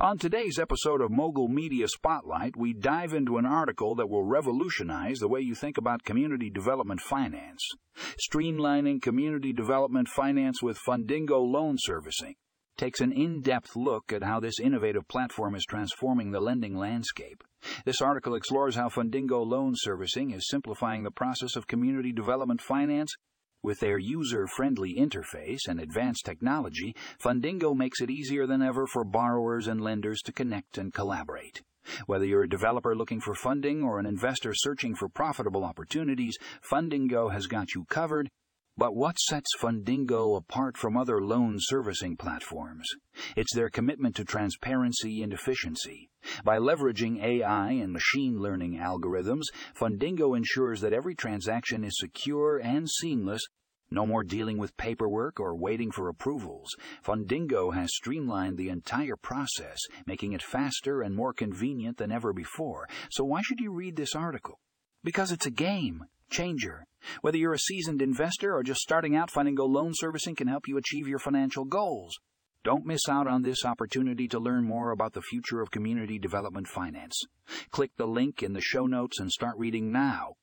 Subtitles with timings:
[0.00, 5.18] On today's episode of Mogul Media Spotlight, we dive into an article that will revolutionize
[5.18, 7.60] the way you think about community development finance.
[8.16, 12.36] Streamlining community development finance with Fundingo loan servicing
[12.78, 17.44] takes an in depth look at how this innovative platform is transforming the lending landscape.
[17.84, 23.14] This article explores how Fundingo loan servicing is simplifying the process of community development finance
[23.62, 29.04] with their user friendly interface and advanced technology, Fundingo makes it easier than ever for
[29.04, 31.62] borrowers and lenders to connect and collaborate.
[32.06, 36.36] Whether you're a developer looking for funding or an investor searching for profitable opportunities,
[36.70, 38.28] Fundingo has got you covered
[38.80, 42.88] but what sets Fundingo apart from other loan servicing platforms?
[43.36, 46.09] It's their commitment to transparency and efficiency.
[46.44, 52.88] By leveraging AI and machine learning algorithms, Fundingo ensures that every transaction is secure and
[52.88, 53.42] seamless.
[53.90, 56.70] No more dealing with paperwork or waiting for approvals.
[57.04, 62.88] Fundingo has streamlined the entire process, making it faster and more convenient than ever before.
[63.10, 64.60] So why should you read this article?
[65.02, 66.84] Because it's a game changer.
[67.20, 70.76] Whether you're a seasoned investor or just starting out, Fundingo Loan Servicing can help you
[70.76, 72.16] achieve your financial goals.
[72.62, 76.68] Don't miss out on this opportunity to learn more about the future of community development
[76.68, 77.22] finance.
[77.70, 80.34] Click the link in the show notes and start reading now